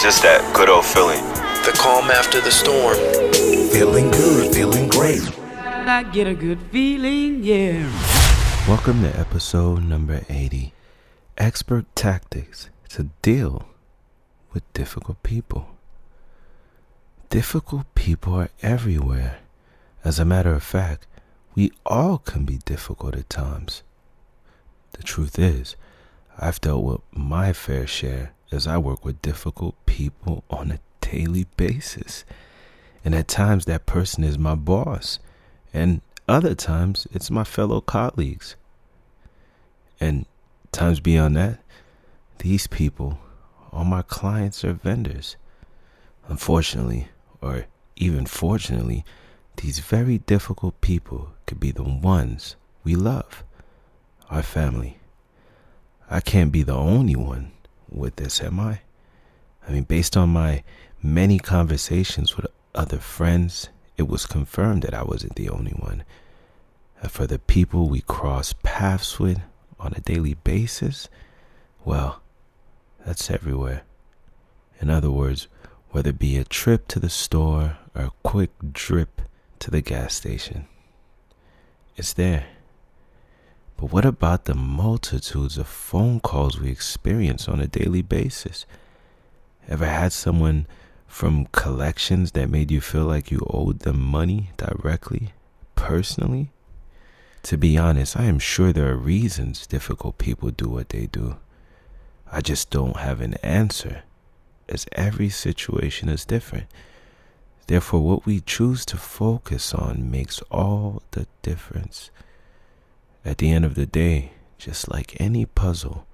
[0.00, 1.22] It's just that good old feeling.
[1.68, 2.96] The calm after the storm.
[3.68, 5.20] Feeling good, feeling great.
[5.58, 7.84] I get a good feeling, yeah.
[8.66, 10.72] Welcome to episode number 80
[11.36, 13.68] Expert Tactics to Deal
[14.54, 15.68] with Difficult People.
[17.28, 19.40] Difficult people are everywhere.
[20.02, 21.06] As a matter of fact,
[21.54, 23.82] we all can be difficult at times.
[24.92, 25.76] The truth is,
[26.38, 31.46] I've dealt with my fair share as I work with difficult people on a daily
[31.56, 32.24] basis.
[33.04, 35.18] And at times, that person is my boss,
[35.72, 38.56] and other times, it's my fellow colleagues.
[39.98, 40.26] And
[40.70, 41.60] times beyond that,
[42.38, 43.18] these people
[43.72, 45.36] are my clients or vendors.
[46.28, 47.08] Unfortunately,
[47.40, 49.04] or even fortunately,
[49.56, 53.42] these very difficult people could be the ones we love,
[54.30, 54.98] our family.
[56.08, 57.52] I can't be the only one
[57.90, 58.80] with this, am I?
[59.66, 60.62] I mean, based on my
[61.02, 66.04] many conversations with other friends, it was confirmed that I wasn't the only one.
[67.02, 69.40] And for the people we cross paths with
[69.78, 71.08] on a daily basis,
[71.84, 72.20] well,
[73.04, 73.82] that's everywhere.
[74.80, 75.48] In other words,
[75.90, 79.22] whether it be a trip to the store or a quick drip
[79.58, 80.66] to the gas station,
[81.96, 82.46] it's there.
[83.80, 88.66] But what about the multitudes of phone calls we experience on a daily basis?
[89.66, 90.66] Ever had someone
[91.06, 95.32] from collections that made you feel like you owed them money directly,
[95.76, 96.50] personally?
[97.44, 101.36] To be honest, I am sure there are reasons difficult people do what they do.
[102.30, 104.02] I just don't have an answer,
[104.68, 106.66] as every situation is different.
[107.66, 112.10] Therefore, what we choose to focus on makes all the difference.
[113.24, 116.06] At the end of the day, just like any puzzle,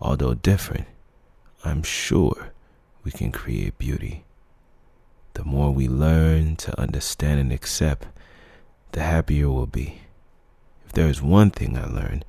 [0.00, 0.86] although different,
[1.64, 2.52] I'm sure
[3.04, 4.24] we can create beauty.
[5.34, 8.06] The more we learn to understand and accept,
[8.92, 10.00] the happier we'll be.
[10.86, 12.24] If there is one thing I learned,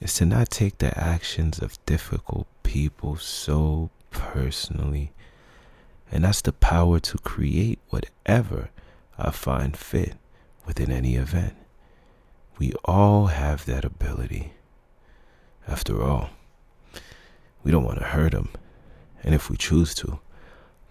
[0.00, 5.12] is to not take the actions of difficult people so personally.
[6.10, 8.70] And that's the power to create whatever
[9.18, 10.14] I find fit
[10.66, 11.56] within any event.
[12.58, 14.52] We all have that ability.
[15.66, 16.30] After all,
[17.62, 18.50] we don't want to hurt them.
[19.22, 20.20] And if we choose to,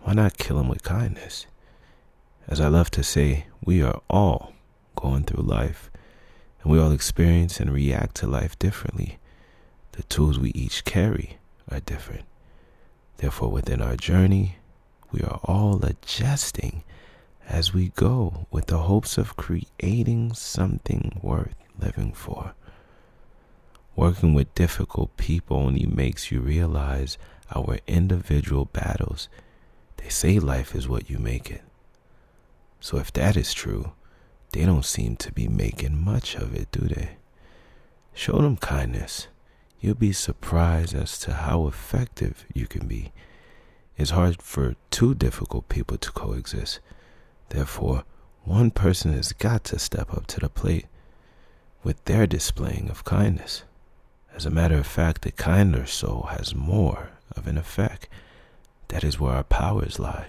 [0.02, 1.46] why not kill them with kindness?
[2.48, 4.54] As I love to say, we are all
[4.96, 5.92] going through life,
[6.62, 9.20] and we all experience and react to life differently.
[9.94, 11.38] The tools we each carry
[11.70, 12.26] are different.
[13.18, 14.58] Therefore, within our journey,
[15.12, 16.84] we are all adjusting
[17.52, 22.54] as we go with the hopes of creating something worth living for.
[23.94, 27.18] Working with difficult people only makes you realize
[27.54, 29.28] our individual battles.
[29.98, 31.62] They say life is what you make it.
[32.80, 33.92] So if that is true,
[34.54, 37.18] they don't seem to be making much of it, do they?
[38.14, 39.28] Show them kindness.
[39.82, 43.12] You'll be surprised as to how effective you can be.
[43.98, 46.80] It's hard for two difficult people to coexist.
[47.52, 48.06] Therefore,
[48.46, 50.86] one person has got to step up to the plate
[51.84, 53.64] with their displaying of kindness.
[54.34, 58.08] As a matter of fact, the kinder soul has more of an effect.
[58.88, 60.28] That is where our powers lie.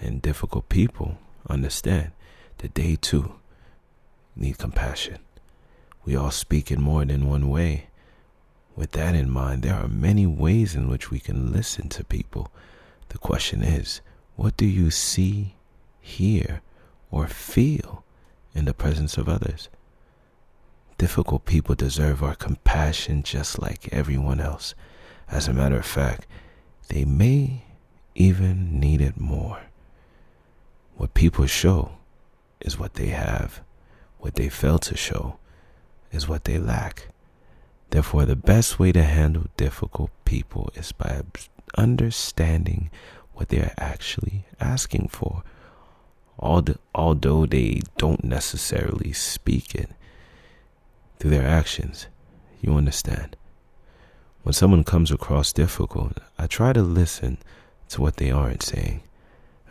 [0.00, 2.12] And difficult people understand
[2.58, 3.34] that they too
[4.34, 5.18] need compassion.
[6.06, 7.88] We all speak in more than one way.
[8.74, 12.50] With that in mind, there are many ways in which we can listen to people.
[13.10, 14.00] The question is,
[14.36, 15.54] what do you see,
[16.04, 16.60] hear,
[17.10, 18.04] or feel
[18.54, 19.68] in the presence of others?
[20.98, 24.74] Difficult people deserve our compassion just like everyone else.
[25.28, 26.26] As a matter of fact,
[26.88, 27.64] they may
[28.14, 29.62] even need it more.
[30.96, 31.96] What people show
[32.60, 33.62] is what they have.
[34.18, 35.38] What they fail to show
[36.12, 37.08] is what they lack.
[37.90, 41.22] Therefore, the best way to handle difficult people is by
[41.76, 42.90] understanding
[43.34, 45.42] what they are actually asking for.
[46.38, 49.90] Although they don't necessarily speak it
[51.18, 52.06] through their actions,
[52.60, 53.36] you understand.
[54.42, 57.38] When someone comes across difficult, I try to listen
[57.88, 59.02] to what they aren't saying.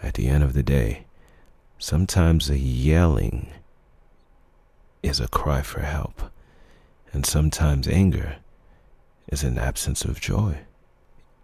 [0.01, 1.05] At the end of the day,
[1.77, 3.47] sometimes a yelling
[5.03, 6.23] is a cry for help,
[7.11, 8.37] and sometimes anger
[9.27, 10.59] is an absence of joy.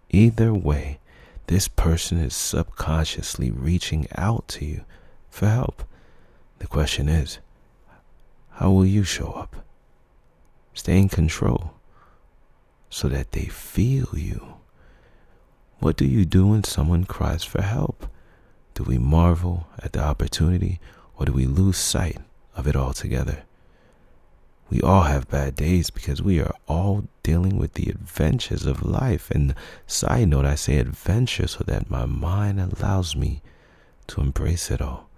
[0.09, 0.99] Either way,
[1.47, 4.85] this person is subconsciously reaching out to you
[5.29, 5.83] for help.
[6.59, 7.39] The question is,
[8.51, 9.55] how will you show up?
[10.73, 11.73] Stay in control
[12.89, 14.55] so that they feel you.
[15.79, 18.07] What do you do when someone cries for help?
[18.73, 20.79] Do we marvel at the opportunity
[21.17, 22.17] or do we lose sight
[22.55, 23.43] of it altogether?
[24.69, 29.31] We all have bad days because we are all dealing with the adventures of life.
[29.31, 29.55] And
[29.87, 33.41] side note, I say adventure so that my mind allows me
[34.07, 35.08] to embrace it all.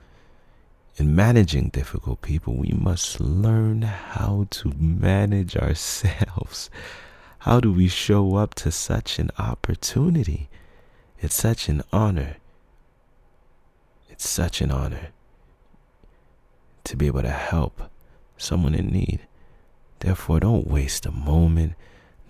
[0.97, 6.69] In managing difficult people, we must learn how to manage ourselves.
[7.39, 10.47] How do we show up to such an opportunity?
[11.17, 12.35] It's such an honor.
[14.11, 15.07] It's such an honor
[16.83, 17.89] to be able to help
[18.37, 19.21] someone in need.
[20.01, 21.73] Therefore, don't waste a moment,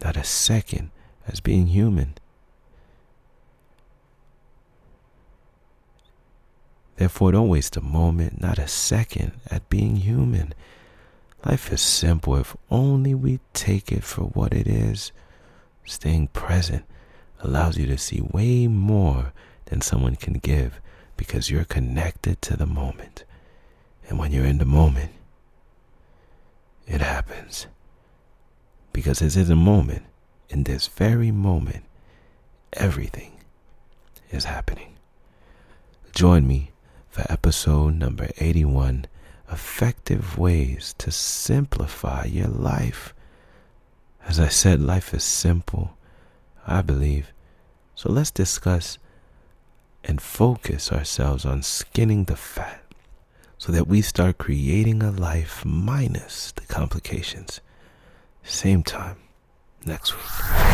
[0.01, 0.91] not a second,
[1.27, 2.15] as being human.
[6.97, 10.53] Therefore, don't waste a moment, not a second, at being human.
[11.45, 15.11] Life is simple if only we take it for what it is.
[15.85, 16.85] Staying present
[17.39, 19.33] allows you to see way more
[19.65, 20.79] than someone can give
[21.17, 23.23] because you're connected to the moment.
[24.07, 25.11] And when you're in the moment,
[26.85, 27.67] it happens.
[28.93, 30.03] Because it is a moment,
[30.49, 31.85] in this very moment,
[32.73, 33.39] everything
[34.31, 34.95] is happening.
[36.13, 36.70] Join me
[37.11, 39.05] for episode number 81
[39.51, 43.13] Effective Ways to Simplify Your Life.
[44.25, 45.97] As I said, life is simple,
[46.65, 47.33] I believe.
[47.95, 48.97] So let's discuss
[50.05, 52.81] and focus ourselves on skinning the fat
[53.57, 57.59] so that we start creating a life minus the complications.
[58.41, 59.17] Same time
[59.85, 60.25] next week.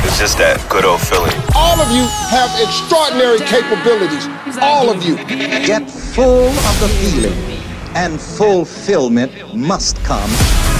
[0.03, 1.31] It's just that good old feeling.
[1.55, 4.27] All of you have extraordinary capabilities.
[4.61, 5.15] All of you.
[5.65, 7.37] Get full of the feeling,
[7.95, 10.29] and fulfillment must come.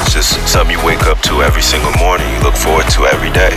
[0.02, 2.28] It's just something you wake up to every single morning.
[2.36, 3.56] You look forward to every day.